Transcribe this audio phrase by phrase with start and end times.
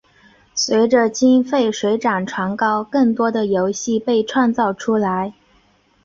[0.55, 5.35] 随着经费水涨船高更多的游戏被创造出来。